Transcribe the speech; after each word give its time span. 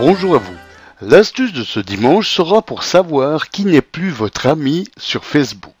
Bonjour 0.00 0.36
à 0.36 0.38
vous. 0.38 0.56
L'astuce 1.02 1.52
de 1.52 1.62
ce 1.62 1.78
dimanche 1.78 2.34
sera 2.34 2.62
pour 2.62 2.84
savoir 2.84 3.50
qui 3.50 3.66
n'est 3.66 3.82
plus 3.82 4.08
votre 4.08 4.46
ami 4.46 4.88
sur 4.96 5.26
Facebook. 5.26 5.74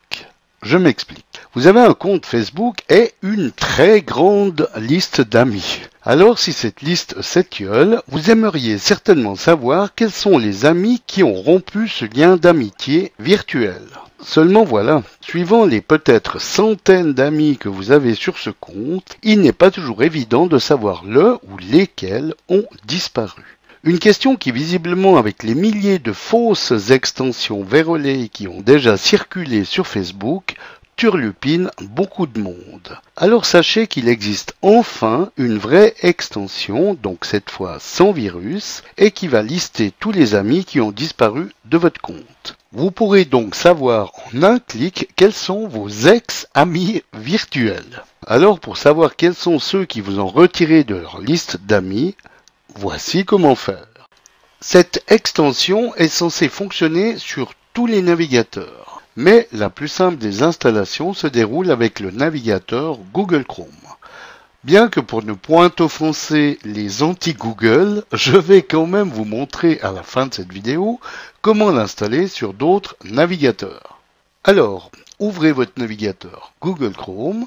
Je 0.60 0.76
m'explique. 0.76 1.40
Vous 1.54 1.68
avez 1.68 1.80
un 1.80 1.94
compte 1.94 2.26
Facebook 2.26 2.80
et 2.90 3.14
une 3.22 3.50
très 3.50 4.02
grande 4.02 4.68
liste 4.76 5.22
d'amis. 5.22 5.80
Alors 6.04 6.38
si 6.38 6.52
cette 6.52 6.82
liste 6.82 7.22
s'étiole, 7.22 8.02
vous 8.08 8.30
aimeriez 8.30 8.76
certainement 8.76 9.36
savoir 9.36 9.94
quels 9.94 10.12
sont 10.12 10.36
les 10.36 10.66
amis 10.66 11.00
qui 11.06 11.22
ont 11.22 11.32
rompu 11.32 11.88
ce 11.88 12.04
lien 12.04 12.36
d'amitié 12.36 13.14
virtuel. 13.20 13.80
Seulement 14.22 14.64
voilà, 14.64 15.02
suivant 15.22 15.64
les 15.64 15.80
peut-être 15.80 16.42
centaines 16.42 17.14
d'amis 17.14 17.56
que 17.56 17.70
vous 17.70 17.90
avez 17.90 18.14
sur 18.14 18.36
ce 18.36 18.50
compte, 18.50 19.16
il 19.22 19.40
n'est 19.40 19.54
pas 19.54 19.70
toujours 19.70 20.02
évident 20.02 20.44
de 20.44 20.58
savoir 20.58 21.06
le 21.06 21.38
ou 21.48 21.56
lesquels 21.56 22.34
ont 22.50 22.66
disparu. 22.84 23.59
Une 23.82 23.98
question 23.98 24.36
qui 24.36 24.52
visiblement 24.52 25.16
avec 25.16 25.42
les 25.42 25.54
milliers 25.54 25.98
de 25.98 26.12
fausses 26.12 26.90
extensions 26.90 27.62
vérolées 27.62 28.28
qui 28.28 28.46
ont 28.46 28.60
déjà 28.60 28.98
circulé 28.98 29.64
sur 29.64 29.86
Facebook 29.86 30.56
turlupine 30.96 31.70
beaucoup 31.80 32.26
de 32.26 32.42
monde. 32.42 32.98
Alors 33.16 33.46
sachez 33.46 33.86
qu'il 33.86 34.06
existe 34.06 34.54
enfin 34.60 35.30
une 35.38 35.56
vraie 35.56 35.94
extension, 36.02 36.92
donc 36.92 37.24
cette 37.24 37.48
fois 37.48 37.78
sans 37.80 38.12
virus, 38.12 38.82
et 38.98 39.12
qui 39.12 39.28
va 39.28 39.40
lister 39.40 39.94
tous 39.98 40.12
les 40.12 40.34
amis 40.34 40.66
qui 40.66 40.78
ont 40.82 40.92
disparu 40.92 41.50
de 41.64 41.78
votre 41.78 42.02
compte. 42.02 42.58
Vous 42.72 42.90
pourrez 42.90 43.24
donc 43.24 43.54
savoir 43.54 44.12
en 44.34 44.42
un 44.42 44.58
clic 44.58 45.08
quels 45.16 45.32
sont 45.32 45.66
vos 45.66 45.88
ex-amis 45.88 47.02
virtuels. 47.14 48.02
Alors 48.26 48.60
pour 48.60 48.76
savoir 48.76 49.16
quels 49.16 49.34
sont 49.34 49.58
ceux 49.58 49.86
qui 49.86 50.02
vous 50.02 50.18
ont 50.18 50.28
retiré 50.28 50.84
de 50.84 50.96
leur 50.96 51.22
liste 51.22 51.60
d'amis, 51.66 52.14
voici 52.80 53.26
comment 53.26 53.56
faire. 53.56 53.86
Cette 54.62 55.04
extension 55.08 55.94
est 55.96 56.08
censée 56.08 56.48
fonctionner 56.48 57.18
sur 57.18 57.52
tous 57.74 57.86
les 57.86 58.00
navigateurs, 58.00 59.02
mais 59.16 59.48
la 59.52 59.68
plus 59.68 59.88
simple 59.88 60.16
des 60.16 60.42
installations 60.42 61.12
se 61.12 61.26
déroule 61.26 61.70
avec 61.70 62.00
le 62.00 62.10
navigateur 62.10 62.96
Google 63.12 63.44
Chrome. 63.44 63.68
Bien 64.64 64.88
que 64.88 65.00
pour 65.00 65.22
ne 65.22 65.34
point 65.34 65.70
offenser 65.78 66.58
les 66.64 67.02
anti-Google, 67.02 68.02
je 68.14 68.38
vais 68.38 68.62
quand 68.62 68.86
même 68.86 69.10
vous 69.10 69.26
montrer 69.26 69.78
à 69.82 69.92
la 69.92 70.02
fin 70.02 70.26
de 70.26 70.32
cette 70.32 70.52
vidéo 70.52 71.00
comment 71.42 71.70
l'installer 71.70 72.28
sur 72.28 72.54
d'autres 72.54 72.96
navigateurs. 73.04 74.00
Alors, 74.42 74.90
ouvrez 75.18 75.52
votre 75.52 75.78
navigateur 75.78 76.54
Google 76.62 76.94
Chrome 76.94 77.46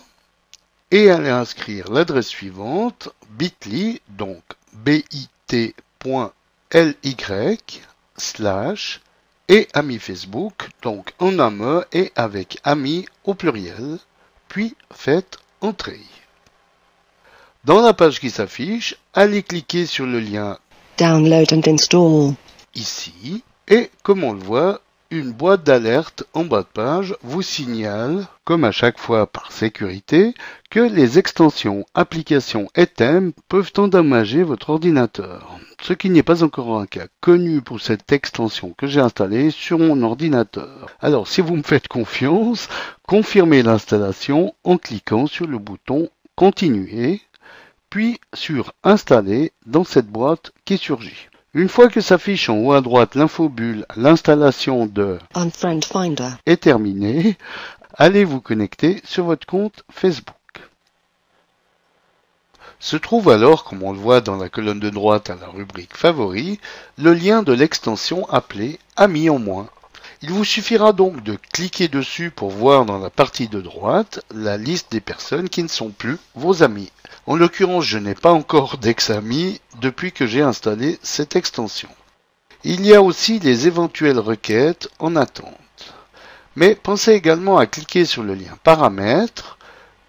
et 0.91 1.09
allez 1.09 1.29
inscrire 1.29 1.91
l'adresse 1.91 2.27
suivante 2.27 3.09
bit.ly, 3.31 3.99
donc 4.09 4.43
bit.ly 4.73 5.81
slash 8.17 9.01
et 9.49 9.67
ami 9.73 9.99
Facebook, 9.99 10.69
donc 10.81 11.13
en 11.19 11.37
un 11.39 11.49
mot 11.49 11.83
et 11.91 12.11
avec 12.15 12.59
ami 12.63 13.05
au 13.23 13.33
pluriel, 13.33 13.99
puis 14.47 14.75
faites 14.93 15.37
entrer. 15.61 15.99
Dans 17.65 17.81
la 17.81 17.93
page 17.93 18.19
qui 18.19 18.29
s'affiche, 18.29 18.95
allez 19.13 19.43
cliquer 19.43 19.85
sur 19.85 20.05
le 20.05 20.19
lien 20.19 20.57
Download 20.97 21.51
and 21.53 21.61
install. 21.67 22.33
ici 22.75 23.43
et 23.67 23.89
comme 24.03 24.23
on 24.23 24.33
le 24.33 24.39
voit, 24.39 24.81
une 25.13 25.31
boîte 25.31 25.63
d'alerte 25.63 26.23
en 26.33 26.43
bas 26.43 26.63
de 26.63 26.67
page 26.67 27.15
vous 27.21 27.43
signale, 27.43 28.25
comme 28.45 28.63
à 28.63 28.71
chaque 28.71 28.97
fois 28.97 29.27
par 29.27 29.51
sécurité, 29.51 30.33
que 30.71 30.79
les 30.79 31.19
extensions, 31.19 31.85
applications 31.93 32.67
et 32.75 32.87
thèmes 32.87 33.31
peuvent 33.47 33.71
endommager 33.77 34.41
votre 34.41 34.71
ordinateur. 34.71 35.59
Ce 35.83 35.93
qui 35.93 36.09
n'est 36.09 36.23
pas 36.23 36.43
encore 36.43 36.79
un 36.79 36.87
cas 36.87 37.05
connu 37.21 37.61
pour 37.61 37.79
cette 37.79 38.11
extension 38.11 38.73
que 38.75 38.87
j'ai 38.87 39.01
installée 39.01 39.51
sur 39.51 39.77
mon 39.77 40.01
ordinateur. 40.01 40.87
Alors 40.99 41.27
si 41.27 41.41
vous 41.41 41.55
me 41.55 41.63
faites 41.63 41.87
confiance, 41.87 42.67
confirmez 43.07 43.61
l'installation 43.61 44.55
en 44.63 44.77
cliquant 44.77 45.27
sur 45.27 45.45
le 45.45 45.59
bouton 45.59 46.09
Continuer 46.35 47.21
puis 47.91 48.19
sur 48.33 48.73
Installer 48.83 49.51
dans 49.67 49.83
cette 49.83 50.07
boîte 50.07 50.51
qui 50.65 50.79
surgit. 50.79 51.29
Une 51.55 51.69
fois 51.69 51.87
que 51.87 52.01
s'affiche 52.01 52.49
en 52.49 52.57
haut 52.57 52.73
à 52.73 52.81
droite 52.81 53.13
l'infobulle 53.13 53.85
l'installation 53.95 54.87
de 54.87 55.19
Unfriend 55.35 55.81
Finder. 55.85 56.29
est 56.47 56.63
terminée, 56.63 57.37
allez 57.93 58.23
vous 58.23 58.41
connecter 58.41 59.01
sur 59.03 59.25
votre 59.25 59.45
compte 59.45 59.83
Facebook. 59.91 60.35
Se 62.79 62.97
trouve 62.97 63.29
alors, 63.29 63.65
comme 63.65 63.83
on 63.83 63.93
le 63.93 63.99
voit 63.99 64.19
dans 64.19 64.35
la 64.35 64.49
colonne 64.49 64.79
de 64.79 64.89
droite 64.89 65.29
à 65.29 65.35
la 65.35 65.45
rubrique 65.45 65.95
Favoris, 65.95 66.57
le 66.97 67.13
lien 67.13 67.43
de 67.43 67.53
l'extension 67.53 68.27
appelée 68.29 68.79
Amis 68.95 69.29
en 69.29 69.37
moins. 69.37 69.69
Il 70.25 70.31
vous 70.31 70.45
suffira 70.45 70.93
donc 70.93 71.21
de 71.21 71.37
cliquer 71.51 71.89
dessus 71.89 72.31
pour 72.31 72.49
voir 72.49 72.85
dans 72.85 72.97
la 72.97 73.09
partie 73.09 73.49
de 73.49 73.59
droite 73.59 74.23
la 74.33 74.55
liste 74.55 74.89
des 74.89 75.01
personnes 75.01 75.49
qui 75.49 75.61
ne 75.63 75.67
sont 75.67 75.89
plus 75.89 76.17
vos 76.33 76.63
amis. 76.63 76.93
En 77.25 77.35
l'occurrence, 77.35 77.83
je 77.83 77.97
n'ai 77.97 78.15
pas 78.15 78.31
encore 78.31 78.77
d'ex-amis 78.77 79.59
depuis 79.81 80.13
que 80.13 80.25
j'ai 80.25 80.41
installé 80.41 80.97
cette 81.03 81.35
extension. 81.35 81.89
Il 82.63 82.85
y 82.85 82.95
a 82.95 83.01
aussi 83.01 83.39
les 83.39 83.67
éventuelles 83.67 84.17
requêtes 84.17 84.87
en 84.97 85.17
attente. 85.17 85.93
Mais 86.55 86.73
pensez 86.75 87.11
également 87.11 87.57
à 87.57 87.65
cliquer 87.65 88.05
sur 88.05 88.23
le 88.23 88.33
lien 88.33 88.57
Paramètres, 88.63 89.57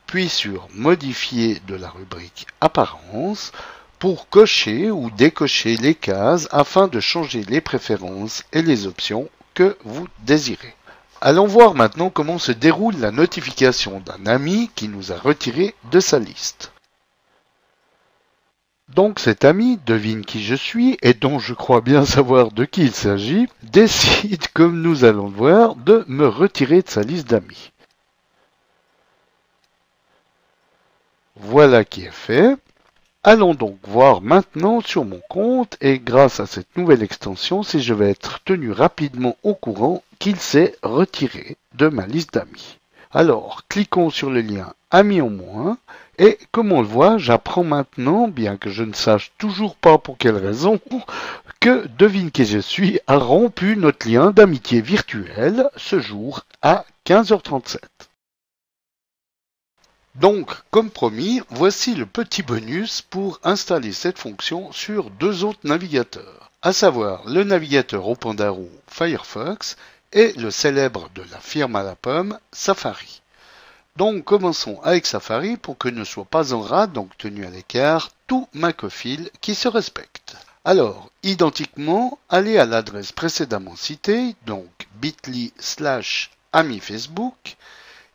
puis 0.06 0.28
sur 0.28 0.68
Modifier 0.74 1.60
de 1.66 1.74
la 1.74 1.90
rubrique 1.90 2.46
Apparence 2.60 3.50
pour 3.98 4.28
cocher 4.28 4.92
ou 4.92 5.10
décocher 5.10 5.76
les 5.76 5.96
cases 5.96 6.46
afin 6.52 6.86
de 6.86 7.00
changer 7.00 7.42
les 7.42 7.60
préférences 7.60 8.44
et 8.52 8.62
les 8.62 8.86
options 8.86 9.28
que 9.54 9.76
vous 9.84 10.08
désirez. 10.24 10.74
Allons 11.20 11.46
voir 11.46 11.74
maintenant 11.74 12.10
comment 12.10 12.38
se 12.38 12.52
déroule 12.52 12.96
la 12.96 13.10
notification 13.10 14.00
d'un 14.00 14.26
ami 14.26 14.70
qui 14.74 14.88
nous 14.88 15.12
a 15.12 15.16
retiré 15.16 15.74
de 15.90 16.00
sa 16.00 16.18
liste. 16.18 16.72
Donc 18.90 19.18
cet 19.18 19.44
ami 19.44 19.78
devine 19.86 20.26
qui 20.26 20.44
je 20.44 20.54
suis 20.54 20.98
et 21.00 21.14
dont 21.14 21.38
je 21.38 21.54
crois 21.54 21.80
bien 21.80 22.04
savoir 22.04 22.52
de 22.52 22.64
qui 22.64 22.82
il 22.82 22.92
s'agit, 22.92 23.48
décide, 23.62 24.48
comme 24.48 24.82
nous 24.82 25.04
allons 25.04 25.28
le 25.28 25.34
voir, 25.34 25.76
de 25.76 26.04
me 26.08 26.28
retirer 26.28 26.82
de 26.82 26.90
sa 26.90 27.02
liste 27.02 27.28
d'amis. 27.28 27.72
Voilà 31.36 31.84
qui 31.84 32.04
est 32.04 32.10
fait. 32.10 32.56
Allons 33.26 33.54
donc 33.54 33.78
voir 33.88 34.20
maintenant 34.20 34.82
sur 34.82 35.06
mon 35.06 35.22
compte 35.30 35.78
et 35.80 35.98
grâce 35.98 36.40
à 36.40 36.46
cette 36.46 36.76
nouvelle 36.76 37.02
extension 37.02 37.62
si 37.62 37.80
je 37.80 37.94
vais 37.94 38.10
être 38.10 38.40
tenu 38.44 38.70
rapidement 38.70 39.34
au 39.42 39.54
courant 39.54 40.02
qu'il 40.18 40.36
s'est 40.36 40.76
retiré 40.82 41.56
de 41.74 41.88
ma 41.88 42.06
liste 42.06 42.34
d'amis. 42.34 42.76
Alors, 43.12 43.62
cliquons 43.70 44.10
sur 44.10 44.28
le 44.28 44.42
lien 44.42 44.74
Amis 44.90 45.22
en 45.22 45.30
moins 45.30 45.78
et 46.18 46.38
comme 46.52 46.70
on 46.70 46.82
le 46.82 46.86
voit, 46.86 47.16
j'apprends 47.16 47.64
maintenant, 47.64 48.28
bien 48.28 48.58
que 48.58 48.68
je 48.68 48.82
ne 48.82 48.92
sache 48.92 49.32
toujours 49.38 49.74
pas 49.74 49.96
pour 49.96 50.18
quelle 50.18 50.36
raison, 50.36 50.78
que 51.60 51.86
Devine 51.98 52.30
qui 52.30 52.44
je 52.44 52.58
suis 52.58 53.00
a 53.06 53.16
rompu 53.16 53.74
notre 53.78 54.06
lien 54.06 54.32
d'amitié 54.32 54.82
virtuel 54.82 55.70
ce 55.76 55.98
jour 55.98 56.44
à 56.60 56.84
15h37. 57.06 57.78
Donc, 60.14 60.52
comme 60.70 60.90
promis, 60.90 61.40
voici 61.50 61.96
le 61.96 62.06
petit 62.06 62.44
bonus 62.44 63.02
pour 63.02 63.40
installer 63.42 63.92
cette 63.92 64.18
fonction 64.18 64.70
sur 64.70 65.10
deux 65.10 65.42
autres 65.42 65.60
navigateurs, 65.64 66.50
à 66.62 66.72
savoir 66.72 67.28
le 67.28 67.42
navigateur 67.42 68.08
Opendarrow 68.08 68.70
Firefox 68.86 69.76
et 70.12 70.32
le 70.34 70.52
célèbre 70.52 71.10
de 71.16 71.22
la 71.32 71.38
firme 71.40 71.74
à 71.74 71.82
la 71.82 71.96
pomme 71.96 72.38
Safari. 72.52 73.22
Donc, 73.96 74.22
commençons 74.22 74.80
avec 74.82 75.04
Safari 75.04 75.56
pour 75.56 75.78
que 75.78 75.88
ne 75.88 76.04
soit 76.04 76.24
pas 76.24 76.52
en 76.52 76.60
rade, 76.60 76.92
donc 76.92 77.16
tenu 77.18 77.44
à 77.44 77.50
l'écart, 77.50 78.10
tout 78.28 78.48
macophile 78.52 79.30
qui 79.40 79.56
se 79.56 79.66
respecte. 79.66 80.36
Alors, 80.64 81.10
identiquement, 81.24 82.18
allez 82.28 82.56
à 82.56 82.66
l'adresse 82.66 83.10
précédemment 83.10 83.76
citée, 83.76 84.36
donc 84.46 84.68
bit.ly 84.94 85.52
slash 85.58 86.30
ami 86.52 86.78
Facebook, 86.78 87.56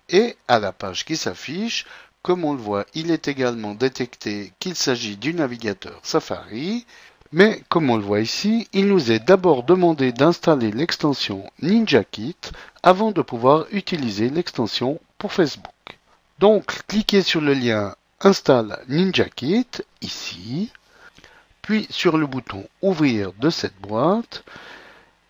et 0.10 0.38
à 0.48 0.60
la 0.60 0.72
page 0.72 1.06
qui 1.06 1.18
s'affiche, 1.18 1.86
comme 2.22 2.44
on 2.44 2.54
le 2.54 2.60
voit, 2.60 2.86
il 2.94 3.12
est 3.12 3.28
également 3.28 3.74
détecté 3.74 4.52
qu'il 4.60 4.76
s'agit 4.76 5.18
du 5.18 5.34
navigateur 5.34 6.00
Safari, 6.04 6.86
mais 7.32 7.64
comme 7.70 7.90
on 7.90 7.98
le 7.98 8.04
voit 8.04 8.22
ici, 8.22 8.68
il 8.74 8.88
nous 8.88 9.12
est 9.12 9.20
d'abord 9.20 9.64
demandé 9.64 10.12
d'installer 10.12 10.72
l'extension 10.72 11.50
NinjaKit 11.62 12.36
avant 12.82 13.12
de 13.12 13.22
pouvoir 13.22 13.68
utiliser 13.72 14.30
l'extension 14.30 15.00
pour 15.18 15.32
Facebook. 15.32 15.74
Donc, 16.40 16.86
cliquez 16.88 17.22
sur 17.22 17.42
le 17.42 17.54
lien 17.54 17.96
Installe 18.22 18.84
NinjaKit 18.88 19.68
ici, 20.02 20.72
puis 21.62 21.88
sur 21.90 22.18
le 22.18 22.26
bouton 22.26 22.68
Ouvrir 22.82 23.32
de 23.34 23.50
cette 23.50 23.80
boîte, 23.80 24.44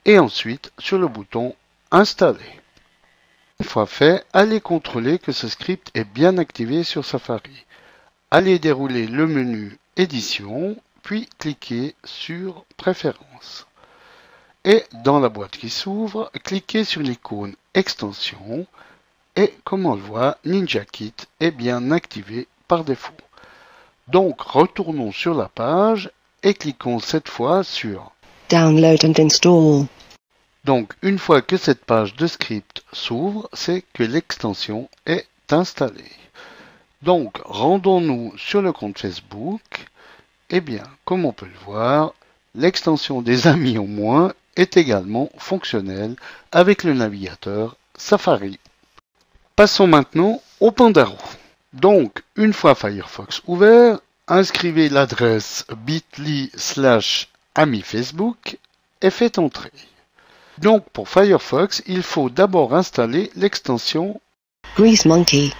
et 0.05 0.17
ensuite 0.17 0.71
sur 0.79 0.97
le 0.97 1.07
bouton 1.07 1.55
Installer. 1.91 2.61
Une 3.59 3.65
fois 3.65 3.85
fait, 3.85 4.25
allez 4.31 4.61
contrôler 4.61 5.19
que 5.19 5.33
ce 5.33 5.49
script 5.49 5.91
est 5.93 6.05
bien 6.05 6.37
activé 6.37 6.83
sur 6.83 7.03
Safari. 7.03 7.65
Allez 8.31 8.57
dérouler 8.57 9.05
le 9.05 9.27
menu 9.27 9.77
Édition, 9.97 10.77
puis 11.03 11.27
cliquez 11.39 11.93
sur 12.05 12.63
Préférences. 12.77 13.67
Et 14.63 14.83
dans 15.03 15.19
la 15.19 15.27
boîte 15.27 15.57
qui 15.57 15.69
s'ouvre, 15.69 16.31
cliquez 16.43 16.85
sur 16.85 17.01
l'icône 17.01 17.55
Extension 17.73 18.65
et 19.35 19.53
comme 19.65 19.85
on 19.85 19.95
le 19.95 20.01
voit, 20.01 20.37
NinjaKit 20.45 21.13
est 21.39 21.51
bien 21.51 21.91
activé 21.91 22.47
par 22.67 22.83
défaut. 22.83 23.13
Donc 24.07 24.41
retournons 24.41 25.11
sur 25.11 25.33
la 25.33 25.49
page 25.49 26.11
et 26.43 26.53
cliquons 26.53 26.99
cette 26.99 27.29
fois 27.29 27.63
sur 27.63 28.11
Download 28.49 29.03
and 29.03 29.21
install. 29.21 29.85
Donc 30.65 30.93
une 31.01 31.19
fois 31.19 31.41
que 31.41 31.57
cette 31.57 31.85
page 31.85 32.15
de 32.15 32.27
script 32.27 32.83
s'ouvre, 32.91 33.49
c'est 33.53 33.83
que 33.93 34.03
l'extension 34.03 34.89
est 35.05 35.27
installée. 35.51 36.11
Donc 37.01 37.37
rendons-nous 37.45 38.33
sur 38.37 38.61
le 38.61 38.71
compte 38.73 38.99
Facebook. 38.99 39.87
Eh 40.49 40.61
bien, 40.61 40.83
comme 41.05 41.25
on 41.25 41.31
peut 41.31 41.45
le 41.45 41.65
voir, 41.65 42.13
l'extension 42.55 43.21
des 43.21 43.47
amis 43.47 43.77
au 43.77 43.85
moins 43.85 44.33
est 44.55 44.77
également 44.77 45.29
fonctionnelle 45.37 46.15
avec 46.51 46.83
le 46.83 46.93
navigateur 46.93 47.77
Safari. 47.95 48.59
Passons 49.55 49.87
maintenant 49.87 50.41
au 50.59 50.71
Pandaro. 50.71 51.17
Donc, 51.73 52.23
une 52.35 52.53
fois 52.53 52.75
Firefox 52.75 53.41
ouvert, 53.45 53.99
inscrivez 54.27 54.89
l'adresse 54.89 55.65
bit.ly 55.85 56.49
slash 56.55 57.29
ami 57.55 57.81
Facebook 57.81 58.57
et 59.01 59.11
faites 59.11 59.37
entrer. 59.37 59.71
Donc, 60.61 60.83
pour 60.89 61.07
Firefox, 61.07 61.81
il 61.87 62.03
faut 62.03 62.29
d'abord 62.29 62.75
installer 62.75 63.31
l'extension. 63.35 64.19
Grease 64.75 65.05
Monkey. 65.05 65.51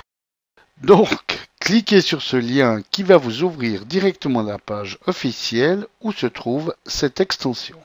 Donc, 0.81 1.39
cliquez 1.59 2.01
sur 2.01 2.21
ce 2.21 2.35
lien 2.35 2.81
qui 2.91 3.03
va 3.03 3.15
vous 3.15 3.43
ouvrir 3.43 3.85
directement 3.85 4.43
la 4.43 4.57
page 4.57 4.97
officielle 5.07 5.87
où 6.01 6.11
se 6.11 6.27
trouve 6.27 6.75
cette 6.85 7.21
extension. 7.21 7.79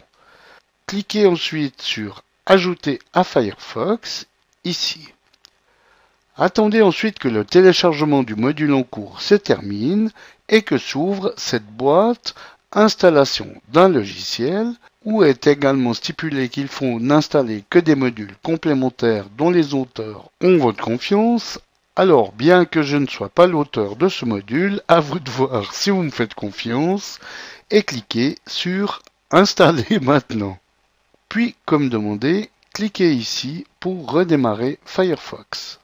Cliquez 0.86 1.26
ensuite 1.26 1.80
sur 1.80 2.24
Ajouter 2.46 2.98
à 3.12 3.24
Firefox, 3.24 4.26
ici. 4.64 5.08
Attendez 6.36 6.82
ensuite 6.82 7.20
que 7.20 7.28
le 7.28 7.44
téléchargement 7.44 8.24
du 8.24 8.34
module 8.34 8.74
en 8.74 8.82
cours 8.82 9.22
se 9.22 9.36
termine 9.36 10.10
et 10.48 10.62
que 10.62 10.78
s'ouvre 10.78 11.32
cette 11.36 11.66
boîte 11.66 12.34
Installation 12.72 13.54
d'un 13.68 13.88
logiciel 13.88 14.74
où 15.04 15.22
est 15.22 15.46
également 15.46 15.94
stipulé 15.94 16.48
qu'il 16.48 16.68
faut 16.68 16.98
n'installer 16.98 17.64
que 17.68 17.78
des 17.78 17.94
modules 17.94 18.34
complémentaires 18.42 19.26
dont 19.36 19.50
les 19.50 19.74
auteurs 19.74 20.30
ont 20.42 20.56
votre 20.56 20.82
confiance. 20.82 21.60
Alors, 21.96 22.32
bien 22.32 22.64
que 22.64 22.82
je 22.82 22.96
ne 22.96 23.06
sois 23.06 23.28
pas 23.28 23.46
l'auteur 23.46 23.96
de 23.96 24.08
ce 24.08 24.24
module, 24.24 24.80
à 24.88 25.00
vous 25.00 25.20
de 25.20 25.30
voir 25.30 25.72
si 25.72 25.90
vous 25.90 26.02
me 26.02 26.10
faites 26.10 26.34
confiance 26.34 27.20
et 27.70 27.82
cliquez 27.82 28.38
sur 28.46 29.02
Installer 29.30 30.00
maintenant. 30.00 30.58
Puis, 31.28 31.54
comme 31.66 31.88
demandé, 31.88 32.50
cliquez 32.72 33.12
ici 33.12 33.66
pour 33.80 34.10
redémarrer 34.10 34.78
Firefox. 34.84 35.78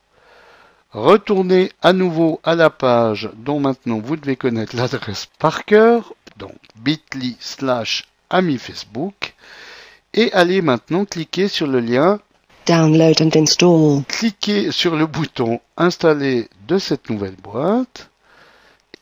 Retournez 0.93 1.71
à 1.83 1.93
nouveau 1.93 2.41
à 2.43 2.57
la 2.57 2.71
page 2.71 3.31
dont 3.37 3.61
maintenant 3.61 4.01
vous 4.01 4.17
devez 4.17 4.35
connaître 4.35 4.75
l'adresse 4.75 5.29
par 5.39 5.65
cœur, 5.65 6.15
donc 6.37 6.57
bit.ly 6.77 7.37
slash 7.39 8.10
ami 8.31 8.59
Facebook, 8.59 9.35
et 10.15 10.33
allez 10.33 10.63
maintenant 10.63 11.05
cliquer 11.05 11.49
sur 11.49 11.67
le 11.67 11.81
lien, 11.81 12.21
Download 12.67 13.21
and 13.21 13.31
install. 13.35 14.03
cliquez 14.07 14.71
sur 14.71 14.95
le 14.95 15.07
bouton 15.07 15.61
installer 15.77 16.49
de 16.69 16.79
cette 16.79 17.11
nouvelle 17.11 17.37
boîte, 17.37 18.11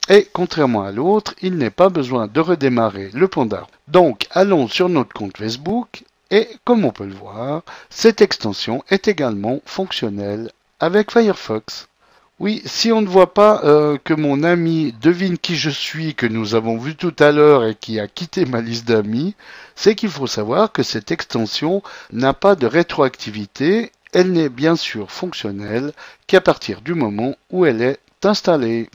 et 0.09 0.27
contrairement 0.33 0.83
à 0.83 0.93
l'autre, 0.93 1.35
il 1.43 1.57
n'est 1.57 1.71
pas 1.71 1.91
besoin 1.91 2.29
de 2.29 2.41
redémarrer 2.41 3.11
le 3.13 3.29
Pandaro. 3.29 3.67
Donc 3.89 4.27
allons 4.31 4.69
sur 4.69 4.89
notre 4.89 5.13
compte 5.13 5.37
Facebook, 5.37 6.05
et 6.31 6.49
comme 6.65 6.85
on 6.85 6.91
peut 6.91 7.07
le 7.07 7.15
voir, 7.15 7.63
cette 7.91 8.21
extension 8.21 8.83
est 8.91 9.09
également 9.09 9.61
fonctionnelle 9.67 10.51
avec 10.81 11.11
Firefox. 11.11 11.89
Oui, 12.41 12.63
si 12.67 12.93
on 12.93 13.01
ne 13.01 13.09
voit 13.09 13.35
pas 13.35 13.63
euh, 13.65 13.99
que 14.05 14.15
mon 14.15 14.45
ami 14.45 14.95
devine 15.01 15.39
qui 15.39 15.57
je 15.57 15.71
suis, 15.71 16.15
que 16.15 16.27
nous 16.27 16.55
avons 16.55 16.79
vu 16.79 16.95
tout 16.95 17.15
à 17.19 17.33
l'heure 17.33 17.65
et 17.65 17.75
qui 17.75 17.99
a 17.99 18.07
quitté 18.07 18.45
ma 18.45 18.61
liste 18.61 18.87
d'amis, 18.87 19.35
c'est 19.75 19.97
qu'il 19.97 20.09
faut 20.11 20.29
savoir 20.29 20.71
que 20.71 20.85
cette 20.85 21.11
extension 21.11 21.83
n'a 22.13 22.35
pas 22.35 22.55
de 22.55 22.67
rétroactivité, 22.67 23.91
elle 24.13 24.31
n'est 24.31 24.49
bien 24.49 24.77
sûr 24.77 25.11
fonctionnelle 25.11 25.93
qu'à 26.29 26.41
partir 26.41 26.81
du 26.81 26.95
moment 26.95 27.35
où 27.51 27.67
elle 27.67 27.83
est 27.83 27.99
installée. 28.23 28.89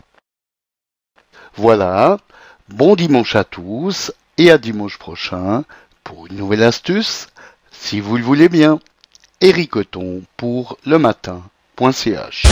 Voilà, 1.56 2.20
bon 2.70 2.96
dimanche 2.96 3.36
à 3.36 3.44
tous 3.44 4.14
et 4.38 4.52
à 4.52 4.58
dimanche 4.58 4.98
prochain 4.98 5.66
pour 6.06 6.28
une 6.28 6.38
nouvelle 6.38 6.64
astuce, 6.64 7.28
si 7.72 8.00
vous 8.00 8.16
le 8.16 8.24
voulez 8.24 8.48
bien. 8.48 8.80
Eric 9.42 9.72
Coton 9.72 10.22
pour 10.38 10.78
le 10.86 10.98
matin.ch 10.98 12.46